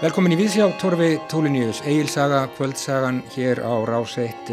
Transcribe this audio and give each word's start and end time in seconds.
Velkomin 0.00 0.32
í 0.32 0.36
Vísjá, 0.38 0.64
Torfi 0.80 1.18
Tóliníus, 1.28 1.82
Egilsaga, 1.84 2.46
kvöldsagan 2.56 3.18
hér 3.34 3.58
á 3.60 3.84
Ráseitt. 3.84 4.48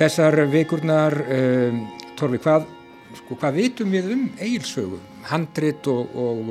Þessar 0.00 0.34
vikurnar, 0.50 1.14
um, 1.30 1.76
Torfi, 2.18 2.40
hvað, 2.42 2.64
sko, 3.20 3.36
hvað 3.38 3.54
vitum 3.54 3.92
við 3.94 4.08
um 4.16 4.24
Egilsögu, 4.34 4.98
handrit 5.30 5.86
og, 5.86 6.10
og 6.18 6.50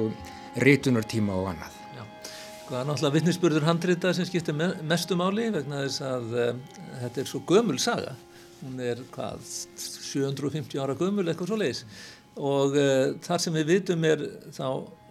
ritunartíma 0.63 1.35
og 1.35 1.49
annað? 1.51 1.73
Já, 1.98 2.05
það 2.70 2.77
er 2.79 2.88
náttúrulega 2.88 3.15
vittnisspurður 3.17 3.67
handrita 3.67 4.13
sem 4.15 4.29
skiptir 4.29 4.55
mestu 4.55 5.17
máli 5.20 5.49
vegna 5.57 5.81
þess 5.84 6.05
að 6.07 6.37
um, 6.45 6.62
þetta 7.01 7.21
er 7.26 7.29
svo 7.34 7.41
gömul 7.51 7.76
saga. 7.84 8.15
Hún 8.62 8.79
er 8.87 9.03
hvað, 9.17 9.43
750 10.13 10.79
ára 10.79 10.95
gömul 10.95 11.27
eitthvað 11.27 11.51
svo 11.51 11.59
leiðis 11.59 11.84
og 12.37 12.79
uh, 12.79 13.20
þar 13.27 13.43
sem 13.43 13.59
við 13.59 13.73
vitum 13.73 14.07
er 14.07 14.26
þá 14.55 14.67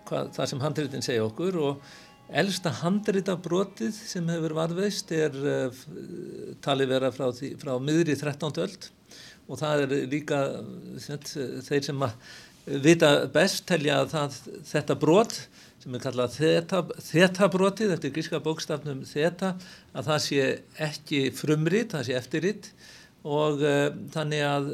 hvað, 0.08 0.34
það 0.36 0.50
sem 0.50 0.64
handritin 0.64 1.04
segja 1.04 1.28
okkur 1.28 1.60
og 1.60 1.94
Elsta 2.26 2.72
handrita 2.80 3.36
brotið 3.38 3.94
sem 3.94 4.26
hefur 4.32 4.56
varðveist 4.56 5.12
er 5.14 5.36
uh, 5.36 5.82
talið 6.64 6.90
vera 6.90 7.10
frá, 7.14 7.28
því, 7.30 7.52
frá 7.60 7.76
miðri 7.78 8.16
13. 8.18 8.50
öld 8.64 8.88
og 9.46 9.60
það 9.60 9.84
er 9.84 9.94
líka 10.10 10.40
set, 10.98 11.30
þeir 11.68 11.86
sem 11.86 12.02
vita 12.82 13.10
best 13.30 13.62
telja 13.68 14.00
að 14.02 14.10
það, 14.16 14.40
þetta 14.72 14.96
brot 14.98 15.36
sem 15.84 15.94
er 15.94 16.02
kallað 16.02 16.34
þeta, 17.06 17.48
brotið 17.54 17.94
eftir 17.94 18.14
gríska 18.16 18.42
bókstafnum 18.42 19.04
þeta 19.06 19.52
að 19.94 20.10
það 20.10 20.20
sé 20.24 20.48
ekki 20.88 21.20
frumrit, 21.30 21.94
það 21.94 22.08
sé 22.08 22.18
eftirrit 22.18 22.70
og 23.22 23.62
uh, 23.62 23.92
þannig 24.14 24.46
að 24.50 24.72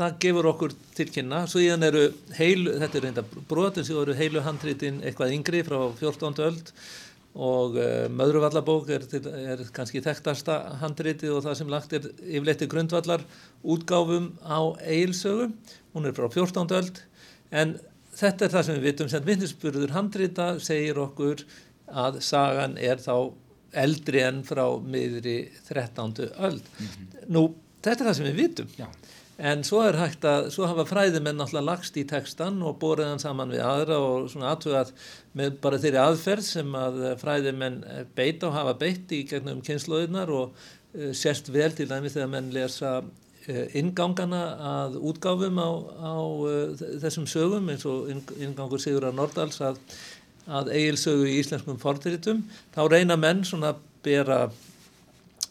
það 0.00 0.16
gefur 0.24 0.48
okkur 0.54 0.74
tilkynna 0.96 1.44
svo 1.50 1.60
íðan 1.60 1.86
eru 1.90 2.06
heilu, 2.38 2.74
þetta 2.80 2.98
er 2.98 3.06
reynda 3.06 3.24
brotin 3.50 3.86
sem 3.86 3.98
eru 4.00 4.16
heilu 4.16 4.42
handritin 4.44 5.00
eitthvað 5.04 5.34
yngri 5.36 5.62
frá 5.66 5.78
14. 5.98 6.40
öld 6.46 6.72
og 7.30 7.76
uh, 7.78 8.06
Möðruvallabók 8.10 8.88
er, 8.90 9.04
er 9.54 9.62
kannski 9.74 10.02
þekktasta 10.02 10.56
handriti 10.80 11.30
og 11.30 11.44
það 11.44 11.58
sem 11.60 11.70
lagt 11.70 11.92
er 11.94 12.08
yfirleitt 12.24 12.64
í 12.64 12.70
grundvallar 12.70 13.22
útgáfum 13.62 14.32
á 14.42 14.74
eilsögu, 14.82 15.50
hún 15.94 16.08
er 16.08 16.16
frá 16.16 16.26
14. 16.26 16.64
öld 16.80 17.04
en 17.50 17.76
þetta 18.16 18.46
er 18.46 18.56
það 18.56 18.66
sem 18.66 18.80
við 18.80 18.88
vitum 18.88 19.12
sem 19.12 19.28
vittnesburður 19.28 19.94
handrita 19.94 20.48
segir 20.64 20.98
okkur 21.02 21.44
að 21.90 22.20
sagan 22.24 22.76
er 22.80 22.98
þá 23.02 23.30
eldri 23.80 24.24
enn 24.26 24.42
frá 24.46 24.64
miðri 24.82 25.38
13. 25.68 26.32
öld. 26.34 26.66
Mm 26.66 26.86
-hmm. 26.86 27.26
Nú, 27.30 27.42
þetta 27.82 28.02
er 28.04 28.08
það 28.08 28.16
sem 28.18 28.26
við 28.26 28.40
vitum. 28.42 28.68
Já. 28.78 28.88
En 29.40 29.62
svo 29.64 29.80
er 29.88 29.96
hægt 29.96 30.24
að, 30.28 30.50
svo 30.52 30.66
hafa 30.68 30.84
fræðimenn 30.84 31.38
náttúrulega 31.40 31.64
lagst 31.70 31.94
í 31.96 32.02
tekstan 32.08 32.58
og 32.66 32.74
borðið 32.82 33.06
hann 33.08 33.22
saman 33.22 33.54
við 33.54 33.62
aðra 33.64 33.96
og 34.04 34.26
svona 34.28 34.50
aðtugað 34.52 34.90
með 35.38 35.54
bara 35.62 35.78
þeirri 35.80 36.00
aðferð 36.02 36.44
sem 36.44 36.76
að 36.76 36.98
fræðimenn 37.22 37.78
beita 38.18 38.50
og 38.50 38.58
hafa 38.58 38.74
beitt 38.82 39.14
í 39.16 39.22
gegnum 39.30 39.62
kynnslóðinar 39.64 40.32
og 40.36 40.52
uh, 40.52 41.10
sérst 41.16 41.48
vel 41.54 41.70
til 41.72 41.88
dæmi 41.88 42.12
þegar 42.12 42.32
menn 42.34 42.52
lesa 42.52 42.98
uh, 43.00 43.64
ingangana 43.80 44.42
að 44.74 45.00
útgáfum 45.08 45.56
á, 45.56 45.70
á 46.04 46.14
uh, 46.20 46.86
þessum 47.00 47.28
sögum 47.30 47.72
eins 47.72 47.88
og 47.88 48.12
ingangur 48.12 48.82
Sigurðar 48.82 49.16
Nordals 49.16 49.62
að, 49.64 49.80
að 50.52 50.74
eigilsögu 50.74 51.30
í 51.30 51.38
íslenskum 51.40 51.80
forðritum. 51.80 52.44
Þá 52.76 52.82
reyna 52.92 53.16
menn 53.16 53.40
svona 53.48 53.72
að 53.72 53.80
bera, 54.04 54.42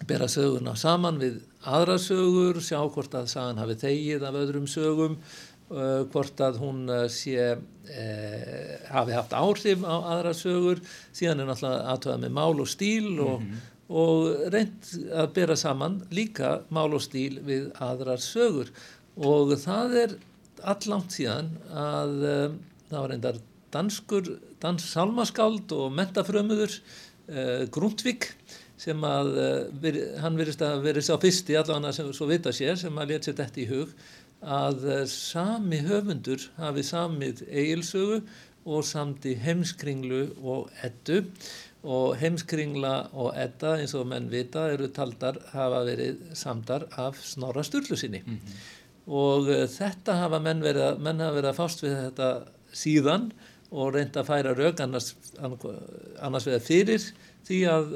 bera 0.10 0.28
söguna 0.32 0.76
saman 0.80 1.20
við 1.22 1.40
aðra 1.70 1.98
sögur, 2.02 2.60
sjá 2.64 2.80
hvort 2.82 3.16
að 3.18 3.30
sagan 3.32 3.60
hafi 3.62 3.78
þegið 3.84 4.26
af 4.28 4.38
öðrum 4.40 4.68
sögum, 4.70 5.18
uh, 5.70 6.06
hvort 6.12 6.40
að 6.44 6.60
hún 6.64 6.86
uh, 6.90 7.04
sé, 7.12 7.50
uh, 7.58 8.72
hafi 8.90 9.18
haft 9.18 9.36
áhrif 9.38 9.84
á 9.86 9.96
aðra 10.16 10.34
sögur, 10.38 10.82
síðan 11.16 11.44
er 11.44 11.52
náttúrulega 11.52 11.92
aðtöðað 11.94 12.24
með 12.24 12.34
mál 12.40 12.64
og 12.64 12.72
stíl 12.72 13.12
og, 13.18 13.36
mm 13.42 13.50
-hmm. 13.50 13.68
og 13.90 14.54
reynd 14.56 14.94
að 15.24 15.34
bera 15.36 15.60
saman 15.60 16.02
líka 16.12 16.62
mál 16.70 16.94
og 16.94 17.04
stíl 17.04 17.42
við 17.44 17.70
aðrar 17.76 18.24
sögur. 18.24 18.72
Og 19.18 19.54
það 19.60 19.96
er 20.04 20.18
allangt 20.64 21.12
síðan 21.12 21.54
að 21.72 22.16
um, 22.24 22.60
það 22.90 23.00
var 23.00 23.10
reyndar 23.10 23.38
danskur, 23.72 24.40
dans 24.60 24.84
salmaskáld 24.84 25.72
og 25.72 25.94
mentafrömmuður 25.94 26.82
Grundtvik 27.70 28.32
sem 28.80 29.04
að 29.04 29.30
uh, 29.44 30.00
hann 30.24 30.40
verist 30.40 30.64
að 30.64 30.84
verið 30.88 31.08
sá 31.08 31.16
fyrsti 31.20 31.58
allavega 31.60 31.94
sem 31.96 32.12
svo 32.16 32.30
vita 32.30 32.54
sér 32.56 32.80
sem 32.80 33.02
að 33.02 33.14
leta 33.14 33.30
sér 33.30 33.40
þetta 33.42 33.64
í 33.64 33.70
hug 33.70 33.96
að 34.40 34.86
uh, 34.88 35.02
sami 35.12 35.82
höfundur 35.84 36.46
hafi 36.60 36.86
samið 36.88 37.44
eigilsögu 37.50 38.22
og 38.70 38.86
samti 38.88 39.36
heimskringlu 39.40 40.22
og 40.44 40.70
ettu 40.86 41.24
og 41.84 42.18
heimskringla 42.20 42.94
og 43.16 43.36
etta 43.40 43.78
eins 43.80 43.96
og 43.96 44.08
menn 44.12 44.28
vita 44.32 44.66
eru 44.72 44.90
taldar 44.96 45.40
hafa 45.54 45.84
verið 45.88 46.26
samdar 46.36 46.88
af 47.00 47.20
snorra 47.24 47.64
sturlu 47.64 47.96
sinni 48.00 48.24
mm 48.26 48.36
-hmm. 48.36 48.58
og 49.08 49.48
uh, 49.48 49.68
þetta 49.68 50.20
hafa 50.24 50.40
menn 50.40 50.64
verið 50.64 50.84
að, 50.92 51.00
menn 51.00 51.20
hafa 51.20 51.36
verið 51.36 51.50
að 51.50 51.60
fást 51.62 51.84
við 51.84 51.96
þetta 52.04 52.30
síðan 52.74 53.32
og 53.72 53.94
reynda 53.94 54.22
að 54.22 54.30
færa 54.30 54.54
rauk 54.58 54.80
annars, 54.80 55.16
annars 56.22 56.48
veða 56.48 56.60
fyrir 56.60 57.02
því 57.50 57.60
að 57.70 57.94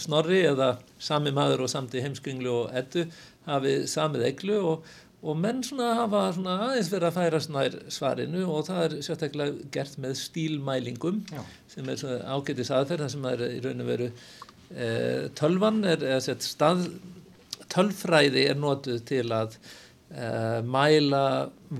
Snorri 0.00 0.42
eða 0.48 0.74
sami 1.02 1.32
maður 1.36 1.66
og 1.66 1.72
samti 1.72 2.02
heimskringlu 2.04 2.52
og 2.62 2.76
ettu 2.76 3.04
hafi 3.48 3.74
samið 3.90 4.28
eglu 4.30 4.60
og, 4.70 4.86
og 5.24 5.36
menn 5.40 5.60
svona 5.64 5.90
hafa 5.98 6.24
svona 6.36 6.56
aðeins 6.68 6.90
verið 6.92 7.08
að 7.10 7.18
færa 7.18 7.42
snær 7.44 7.76
svarinu 7.92 8.46
og 8.48 8.66
það 8.68 8.82
er 8.86 8.96
sérstaklega 9.06 9.68
gert 9.74 9.98
með 10.00 10.16
stílmælingum 10.22 11.22
Já. 11.32 11.42
sem 11.74 11.92
er 11.92 12.04
ágætis 12.24 12.72
aðferð 12.72 13.06
þar 13.06 13.14
sem 13.14 13.30
er 13.32 13.46
í 13.50 13.62
raun 13.64 13.84
og 13.84 13.90
veru 13.92 14.10
e, 14.10 14.88
tölvan 15.36 15.82
er, 15.88 16.04
er 16.16 16.22
sett, 16.24 16.44
stað, 16.44 16.86
tölfræði 17.72 18.46
er 18.50 18.60
notuð 18.60 19.02
til 19.08 19.26
að 19.34 19.58
e, 20.08 20.30
mæla 20.64 21.26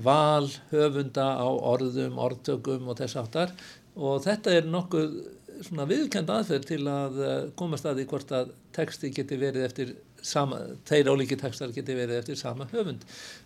val 0.05 0.51
höfunda 0.69 1.31
á 1.33 1.49
orðum, 1.49 2.21
orðtökum 2.21 2.93
og 2.93 3.01
þess 3.01 3.21
aftar 3.21 3.57
og 3.95 4.21
þetta 4.25 4.53
er 4.59 4.69
nokkuð 4.69 5.17
svona 5.65 5.87
viðkend 5.89 6.31
aðferð 6.31 6.67
til 6.69 6.81
að 6.89 7.21
eh, 7.25 7.37
komast 7.59 7.87
að 7.87 8.01
því 8.01 8.07
hvort 8.11 8.33
að 8.37 8.51
texti 8.75 9.11
geti 9.15 9.39
verið 9.41 9.67
eftir 9.67 9.93
sama, 10.25 10.59
þeir 10.87 11.11
ólíki 11.13 11.37
textar 11.39 11.73
geti 11.75 11.95
verið 11.97 12.21
eftir 12.21 12.39
sama 12.39 12.67
höfund. 12.71 13.05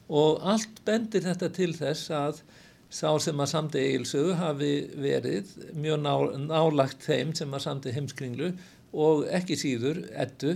Og 0.09 0.40
allt 0.47 0.81
bendir 0.88 1.25
þetta 1.25 1.52
til 1.56 1.72
þess 1.78 2.12
að 2.16 2.41
sá 2.90 3.12
sem 3.22 3.38
að 3.38 3.52
samti 3.52 3.81
eigilsögu 3.85 4.34
hafi 4.40 4.74
verið 4.97 5.52
mjög 5.78 6.02
ná, 6.02 6.13
nálagt 6.50 7.06
þeim 7.06 7.35
sem 7.38 7.53
að 7.53 7.66
samti 7.68 7.94
heimskringlu 7.94 8.53
og 8.97 9.28
ekki 9.30 9.57
síður 9.59 10.01
ettu 10.18 10.56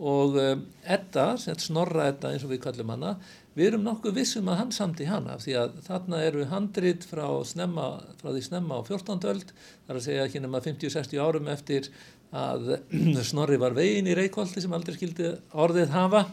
og 0.00 0.36
um, 0.40 0.64
Edda, 0.88 1.34
snorra 1.60 2.08
Edda 2.08 2.32
eins 2.32 2.44
og 2.44 2.52
við 2.54 2.62
kallum 2.64 2.92
hana, 2.94 3.14
við 3.56 3.66
erum 3.70 3.84
nokkuð 3.86 4.16
vissum 4.20 4.48
að 4.50 4.60
hann 4.60 4.72
samti 4.74 5.08
hana 5.08 5.36
því 5.42 5.56
að 5.58 5.74
þarna 5.86 6.22
eru 6.26 6.46
handrit 6.52 7.04
frá, 7.08 7.26
snemma, 7.46 7.90
frá 8.20 8.30
því 8.30 8.44
snemma 8.46 8.78
á 8.78 8.80
14. 8.86 9.28
öld, 9.32 9.52
þar 9.86 9.98
að 9.98 10.06
segja 10.06 10.26
ekki 10.28 10.42
nema 10.44 10.62
50-60 10.64 11.22
árum 11.24 11.50
eftir 11.50 11.90
að 12.30 12.76
Snorri 13.30 13.58
var 13.60 13.74
vegin 13.74 14.08
í 14.10 14.16
Reykjóldi 14.16 14.62
sem 14.62 14.74
aldrei 14.74 14.94
skildi 14.96 15.32
orðið 15.50 15.94
hafa 15.94 16.24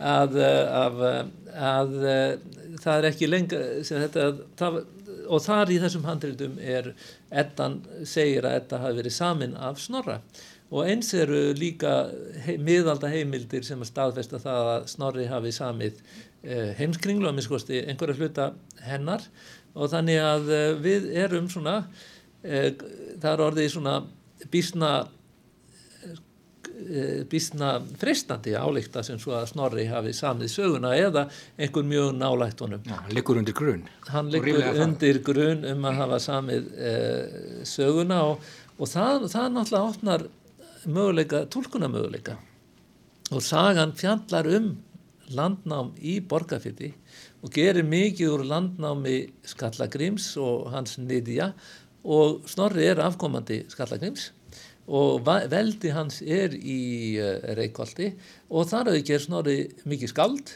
að, 0.00 0.38
að, 0.40 1.02
að, 1.04 1.04
að 1.54 1.96
það 2.80 2.96
er 2.96 3.08
ekki 3.10 3.28
lenga 3.28 3.60
þetta, 3.84 4.30
það, 4.58 4.78
og 5.28 5.42
þar 5.44 5.72
í 5.74 5.78
þessum 5.82 6.04
handritum 6.08 6.58
er 6.60 6.92
Eddan 7.30 7.80
segir 8.08 8.46
að 8.46 8.58
Edda 8.60 8.82
hafi 8.82 8.98
verið 9.00 9.16
samin 9.16 9.56
af 9.56 9.80
Snorra. 9.82 10.20
Og 10.74 10.88
eins 10.88 11.12
eru 11.14 11.52
líka 11.54 12.08
hei, 12.46 12.56
miðalda 12.58 13.10
heimildir 13.12 13.66
sem 13.66 13.82
að 13.82 13.90
staðfesta 13.92 14.40
það 14.42 14.70
að 14.72 14.86
Snorri 14.90 15.26
hafi 15.30 15.52
samið 15.54 16.00
eh, 16.42 16.72
heimskringlu 16.78 17.28
að 17.28 17.36
minnskosti 17.36 17.82
einhverja 17.84 18.18
hluta 18.18 18.48
hennar. 18.86 19.26
Og 19.74 19.92
þannig 19.92 20.22
að 20.22 20.50
eh, 20.54 20.70
við 20.82 21.10
erum 21.24 21.50
svona 21.52 21.76
eh, 22.42 22.72
það 23.20 23.30
er 23.34 23.44
orðið 23.48 23.70
svona 23.76 23.98
bísna 24.50 24.94
bísna 27.30 27.76
freistandi 28.00 28.54
álíkta 28.58 29.02
sem 29.06 29.18
svo 29.22 29.36
að 29.38 29.48
Snorri 29.52 29.86
hafi 29.88 30.12
samið 30.16 30.50
söguna 30.52 30.94
eða 30.98 31.26
einhver 31.58 31.86
mjög 31.86 32.14
nálægt 32.18 32.64
honum. 32.64 32.82
Já, 32.84 32.96
hann 32.98 33.14
liggur 33.14 33.40
undir 33.40 33.56
grunn. 33.56 33.84
Hann 34.10 34.32
liggur 34.34 34.58
undir 34.84 35.20
grunn 35.24 35.64
um 35.70 35.86
að 35.90 36.00
hafa 36.02 36.22
samið 36.28 36.72
eh, 36.90 37.36
söguna 37.68 38.22
og, 38.30 38.48
og 38.78 38.90
það, 38.90 39.28
það 39.32 39.52
náttúrulega 39.54 39.92
opnar 39.92 40.26
möguleika, 40.84 41.44
tólkunamöguleika 41.50 42.36
og 43.32 43.42
sagan 43.42 43.94
fjallar 43.96 44.48
um 44.56 44.74
landnám 45.32 45.94
í 46.04 46.18
borgarfyrti 46.28 46.90
og 47.44 47.52
gerir 47.54 47.86
mikið 47.88 48.34
úr 48.34 48.44
landnámi 48.48 49.16
Skallagrims 49.48 50.30
og 50.40 50.70
hans 50.74 50.98
niðja 51.00 51.52
og 52.04 52.44
Snorri 52.48 52.86
er 52.90 53.00
afkomandi 53.04 53.62
Skallagrims 53.72 54.30
og 54.84 55.24
veldi 55.24 55.92
hans 55.94 56.20
er 56.20 56.52
í 56.54 57.16
uh, 57.16 57.54
Reykjóldi 57.56 58.10
og 58.50 58.68
þar 58.68 58.92
hefur 58.92 59.06
gerð 59.08 59.26
Snorri 59.26 59.58
mikið 59.88 60.12
skald 60.12 60.52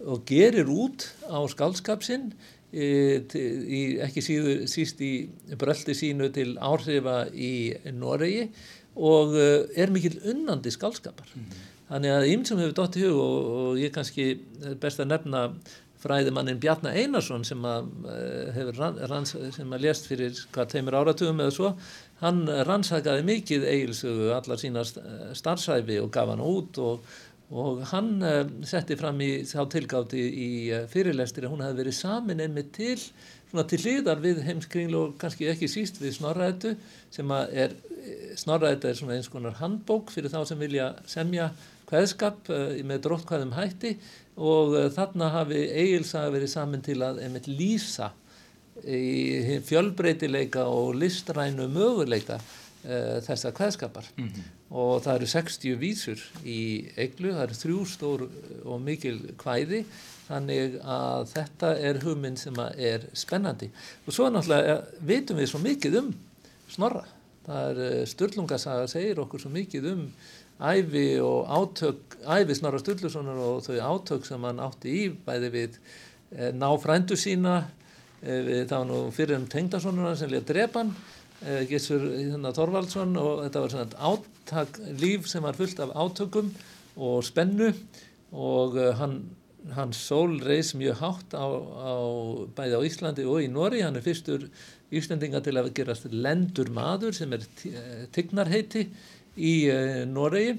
og 0.00 0.24
gerir 0.26 0.70
út 0.72 1.06
á 1.30 1.38
skaldskapsinn 1.52 2.32
í, 2.72 2.88
í, 3.30 3.80
ekki 4.02 4.24
síður, 4.24 4.64
síst 4.70 5.02
í 5.04 5.28
bröldi 5.60 5.94
sínu 5.94 6.30
til 6.34 6.54
áhrifa 6.58 7.24
í 7.30 7.74
Noregi 7.94 8.48
og 8.98 9.36
uh, 9.36 9.68
er 9.78 9.92
mikil 9.94 10.16
unnandi 10.32 10.72
skálskapar. 10.74 11.30
Mm. 11.36 11.60
Þannig 11.90 12.14
að 12.14 12.26
ím 12.30 12.42
sem 12.46 12.58
hefur 12.62 12.74
dótt 12.78 12.98
í 12.98 13.06
hug 13.06 13.20
og, 13.22 13.46
og 13.60 13.78
ég 13.82 13.94
kannski 13.94 14.32
best 14.82 15.02
að 15.02 15.12
nefna 15.12 15.46
fræðimannin 16.00 16.60
Bjarnar 16.60 16.96
Einarsson 16.96 17.42
sem 17.44 17.64
að 17.66 17.88
hefur 18.54 18.78
ranns, 19.10 19.34
sem 19.52 19.74
að 19.74 19.84
lést 19.84 20.06
fyrir 20.08 20.38
hvað 20.54 20.70
teimur 20.74 20.96
áratugum 21.00 21.42
eða 21.44 21.54
svo, 21.54 21.72
hann 22.20 22.44
rannsakaði 22.68 23.24
mikið 23.26 23.66
eigilsögu 23.70 24.30
allar 24.36 24.60
sína 24.60 24.84
starfsæfi 24.84 25.98
og 26.02 26.10
gaf 26.14 26.30
hann 26.32 26.44
út 26.44 26.80
og, 26.82 27.04
og 27.50 27.82
hann 27.90 28.12
uh, 28.22 28.42
setti 28.68 28.98
fram 29.00 29.20
í 29.24 29.30
þá 29.48 29.64
tilgáti 29.72 30.20
í 30.20 30.50
uh, 30.74 30.86
fyrirlestir 30.90 31.48
að 31.48 31.54
hún 31.54 31.64
hefði 31.64 31.82
verið 31.82 31.98
samin 31.98 32.44
einmitt 32.44 32.72
til 32.76 32.98
svona 33.50 33.66
til 33.66 33.80
hliðar 33.82 34.22
við 34.22 34.44
heimskringlu 34.46 35.00
og 35.00 35.18
kannski 35.20 35.48
ekki 35.50 35.68
síst 35.70 35.98
við 36.02 36.18
snorraðetu 36.20 36.76
sem 37.10 37.32
að 37.34 37.56
er, 37.64 37.74
snorraðetu 38.38 38.90
er 38.90 39.00
svona 39.00 39.16
eins 39.16 39.30
konar 39.32 39.58
handbók 39.58 40.12
fyrir 40.14 40.30
þá 40.30 40.44
sem 40.46 40.60
vilja 40.60 40.92
semja 41.10 41.50
hvaðskap 41.90 42.52
eh, 42.54 42.78
með 42.86 43.02
dróttkvæðum 43.08 43.56
hætti 43.56 43.96
og 44.38 44.76
þarna 44.94 45.32
hafi 45.34 45.64
eigilsaga 45.66 46.30
verið 46.36 46.52
saman 46.52 46.84
til 46.86 47.00
að 47.02 47.24
einmitt 47.24 47.50
lýsa 47.50 48.12
í 48.86 49.60
fjölbreytileika 49.66 50.64
og 50.70 50.94
listrænu 51.00 51.66
möguleika 51.72 52.38
uh, 52.40 53.18
þessa 53.26 53.52
hvaðskapar 53.52 54.06
mm 54.16 54.28
-hmm. 54.28 54.48
og 54.70 55.02
það 55.04 55.14
eru 55.14 55.26
60 55.26 55.76
vísur 55.80 56.24
í 56.44 56.88
eiglu, 56.96 57.34
það 57.34 57.42
eru 57.42 57.60
þrjú 57.62 57.84
stór 57.86 58.26
og 58.64 58.80
mikil 58.80 59.18
hvæði 59.42 59.84
þannig 60.28 60.78
að 60.84 61.26
þetta 61.34 61.70
er 61.78 62.02
hugmynd 62.04 62.38
sem 62.38 62.54
er 62.78 63.06
spennandi. 63.12 63.70
Og 64.06 64.14
svo 64.14 64.28
náttúrulega 64.30 64.84
veitum 65.00 65.36
við 65.36 65.48
svo 65.50 65.58
mikið 65.58 65.96
um 65.98 66.12
snorra. 66.68 67.04
Það 67.46 67.70
er 67.70 67.80
eh, 67.86 68.06
Sturlungasaga 68.06 68.86
segir 68.86 69.18
okkur 69.18 69.40
svo 69.40 69.50
mikið 69.50 69.90
um 69.92 70.12
æfi 70.60 71.20
og 71.24 71.48
átök 71.48 72.16
æfi 72.28 72.54
Snorra 72.54 72.78
Sturlusonar 72.78 73.36
og 73.36 73.64
þau 73.64 73.80
átök 73.80 74.26
sem 74.28 74.42
hann 74.44 74.60
átti 74.60 74.88
í 74.92 75.04
bæði 75.26 75.50
við 75.50 75.78
ná 76.54 76.68
frændu 76.78 77.16
sína 77.16 77.64
það 78.20 78.74
var 78.74 78.86
nú 78.88 79.00
fyrir 79.16 79.38
um 79.38 79.48
tengdasonuna 79.48 80.14
sem 80.18 80.30
liða 80.30 80.46
drepan 80.50 80.92
e, 81.40 81.64
Gessur 81.70 82.02
Þorvaldsson 82.52 83.16
og 83.16 83.44
þetta 83.46 83.62
var 83.64 83.74
svona 83.74 84.06
áttak 84.10 84.80
líf 85.00 85.28
sem 85.30 85.44
var 85.44 85.56
fullt 85.56 85.80
af 85.80 85.94
átökum 85.94 86.50
og 87.00 87.22
spennu 87.24 87.70
og 88.30 88.76
hann 89.00 89.22
hans 89.76 90.00
sól 90.08 90.38
reys 90.44 90.72
mjög 90.76 91.00
hátt 91.00 91.34
á, 91.36 91.44
á 91.44 91.92
bæði 92.56 92.76
á 92.76 92.86
Íslandi 92.86 93.26
og 93.28 93.42
í 93.44 93.48
Nóri 93.52 93.82
hann 93.84 93.96
er 93.96 94.04
fyrstur 94.04 94.48
Íslandinga 94.90 95.40
til 95.44 95.56
að 95.60 95.72
gerast 95.76 96.08
lendur 96.10 96.70
maður 96.74 97.14
sem 97.16 97.32
er 97.36 97.44
tignarheiti 98.14 98.88
í 99.36 99.54
Noregi 100.10 100.56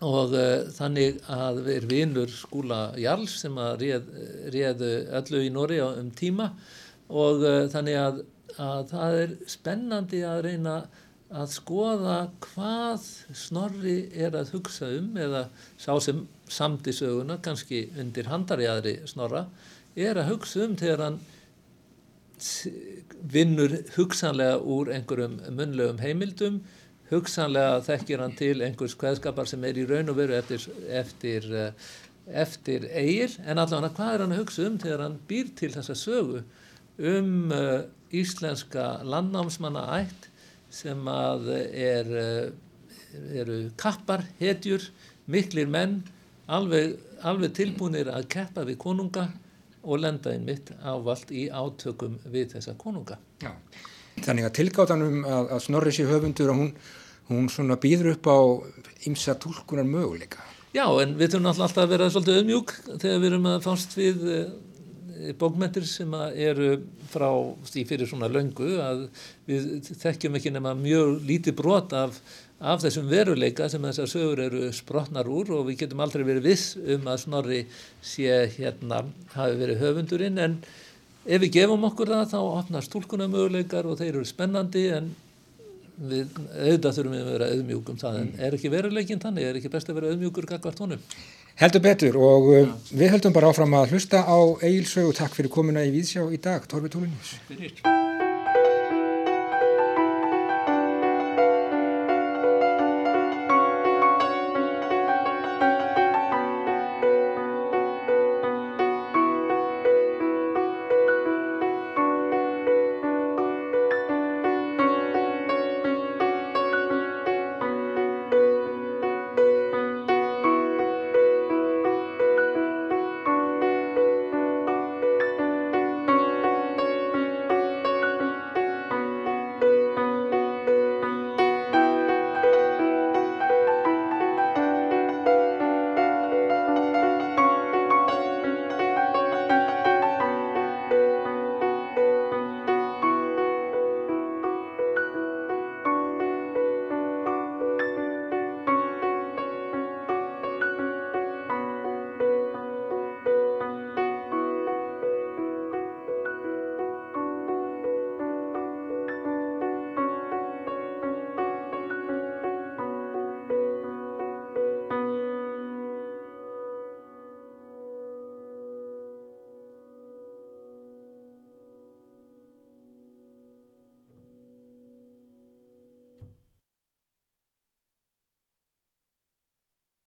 og 0.00 0.32
uh, 0.32 0.70
þannig 0.72 1.20
að 1.28 1.62
við 1.66 1.74
erum 1.76 1.92
vinnur 1.92 2.32
skúla 2.32 2.80
Jarls 3.00 3.36
sem 3.42 3.58
að 3.60 3.82
réð, 3.84 4.08
réðu 4.54 4.92
öllu 5.20 5.42
í 5.44 5.52
Nóri 5.52 5.80
um 5.84 6.08
tíma. 6.16 6.50
Og 7.10 7.44
uh, 7.44 7.66
þannig 7.72 7.98
að, 8.00 8.22
að 8.56 8.82
það 8.94 9.20
er 9.24 9.36
spennandi 9.50 10.24
að 10.24 10.42
reyna 10.48 10.76
að 11.30 11.52
skoða 11.54 12.16
hvað 12.42 13.04
Snorri 13.38 13.98
er 14.18 14.34
að 14.34 14.54
hugsa 14.56 14.88
um 14.96 15.12
eða 15.20 15.44
sá 15.78 15.92
sem 16.02 16.24
samti 16.50 16.94
söguna, 16.94 17.38
kannski 17.42 17.84
undir 18.00 18.26
handariðari 18.30 18.96
Snorra, 19.06 19.44
er 19.94 20.18
að 20.18 20.32
hugsa 20.32 20.64
um 20.66 20.74
þegar 20.78 21.04
hann 21.04 21.20
vinnur 23.30 23.76
hugsanlega 23.94 24.58
úr 24.58 24.90
einhverjum 24.94 25.38
munlegum 25.54 26.00
heimildum, 26.02 26.60
hugsanlega 27.10 27.80
þekkir 27.86 28.22
hann 28.22 28.36
til 28.38 28.56
einhvers 28.62 28.96
kveðskapar 28.98 29.48
sem 29.50 29.64
er 29.66 29.78
í 29.80 29.86
raun 29.88 30.12
og 30.12 30.18
veru 30.20 30.36
eftir, 30.38 30.66
eftir, 30.88 31.48
eftir 32.26 32.86
eigil, 32.90 33.32
en 33.44 33.58
allavega 33.58 33.94
hvað 33.96 34.14
er 34.14 34.24
hann 34.24 34.34
að 34.36 34.42
hugsa 34.44 34.66
um 34.68 34.78
þegar 34.82 35.04
hann 35.06 35.20
býr 35.30 35.54
til 35.58 35.72
þessa 35.74 35.96
sögu 35.98 36.42
um 37.00 37.52
uh, 37.54 37.80
íslenska 38.12 39.00
landnámsmanna 39.06 39.86
ætt 40.00 40.28
sem 40.70 41.08
að 41.10 41.48
er, 41.50 42.10
eh, 42.20 43.38
eru 43.40 43.58
kappar, 43.78 44.22
hetjur, 44.38 44.84
miklir 45.26 45.66
menn, 45.70 46.00
alveg, 46.46 46.96
alveg 47.26 47.54
tilbúinir 47.58 48.10
að 48.10 48.28
keppa 48.30 48.64
við 48.66 48.78
konunga 48.82 49.26
og 49.82 50.02
lenda 50.02 50.34
einmitt 50.34 50.70
ávalt 50.82 51.30
í 51.34 51.48
átökum 51.50 52.18
við 52.30 52.54
þessa 52.54 52.76
konunga. 52.78 53.18
Já. 53.42 53.54
Þannig 54.24 54.48
að 54.48 54.56
tilgáttanum 54.60 55.20
að, 55.24 55.52
að 55.56 55.62
snorri 55.66 55.92
sér 55.96 56.10
höfundur 56.12 56.52
og 56.52 56.62
hún, 56.62 56.72
hún 57.30 57.50
svona 57.52 57.78
býður 57.80 58.14
upp 58.14 58.30
á 58.30 58.38
ymsa 59.08 59.36
tólkunar 59.40 59.88
möguleika. 59.88 60.42
Já, 60.70 60.84
en 61.02 61.16
við 61.18 61.32
þurfum 61.32 61.48
alltaf 61.50 61.78
að 61.82 61.94
vera 61.94 62.10
svolítið 62.12 62.36
auðmjúk 62.40 62.74
þegar 62.90 63.22
við 63.22 63.30
erum 63.32 63.48
að 63.50 63.64
fást 63.64 63.96
við 63.98 64.26
eh, 64.30 65.32
bókmentir 65.40 65.86
sem 65.88 66.12
eru 66.30 66.68
frá 67.10 67.28
í 67.74 67.82
fyrir 67.88 68.08
svona 68.08 68.28
löngu 68.30 68.76
að 68.82 69.02
við 69.48 69.88
þekkjum 69.88 70.38
ekki 70.38 70.52
nema 70.54 70.76
mjög 70.78 71.16
lítið 71.26 71.56
brot 71.58 71.96
af, 71.96 72.20
af 72.62 72.84
þessum 72.84 73.10
veruleika 73.10 73.66
sem 73.72 73.82
þessar 73.88 74.12
sögur 74.12 74.44
eru 74.46 74.70
sprotnar 74.76 75.28
úr 75.30 75.50
og 75.58 75.66
við 75.68 75.82
getum 75.84 76.04
aldrei 76.04 76.22
verið 76.28 76.46
viss 76.52 76.76
um 76.78 77.10
að 77.10 77.24
Snorri 77.24 77.60
sé 77.98 78.44
hérna 78.54 79.02
hafi 79.34 79.58
verið 79.60 79.82
höfundurinn 79.82 80.40
en 80.46 80.56
ef 81.26 81.42
við 81.42 81.50
gefum 81.58 81.88
okkur 81.90 82.14
það 82.14 82.30
þá 82.32 82.38
opnar 82.44 82.86
stúlkunar 82.86 83.32
möguleikar 83.32 83.88
og 83.88 83.98
þeir 84.00 84.14
eru 84.14 84.24
spennandi 84.28 84.86
en 84.96 85.10
við 86.00 86.30
auðvitað 86.56 86.96
þurfum 86.96 87.14
við 87.16 87.20
að 87.20 87.30
vera 87.34 87.50
auðmjúkum 87.54 88.00
það 88.00 88.18
en 88.22 88.32
er 88.40 88.56
ekki 88.56 88.72
veruleikin 88.72 89.20
þannig, 89.20 89.46
er 89.46 89.60
ekki 89.60 89.72
best 89.72 89.90
að 89.90 90.00
vera 90.00 90.14
auðmjúkur 90.14 90.48
kakvart 90.48 90.80
honum? 90.80 91.04
Heldur 91.60 91.84
betur 91.84 92.16
og 92.16 92.50
ja. 92.54 92.64
Uh, 92.64 92.74
við 92.96 93.14
höldum 93.16 93.36
bara 93.36 93.52
áfram 93.52 93.76
að 93.76 93.92
hlusta 93.92 94.24
á 94.24 94.38
Egilsögu. 94.64 95.12
Takk 95.18 95.36
fyrir 95.36 95.52
komuna 95.52 95.84
í 95.84 95.92
Víðsjá 95.92 96.24
í 96.32 96.40
dag, 96.40 96.64
Torfi 96.70 96.92
Tólinjus. 96.94 97.36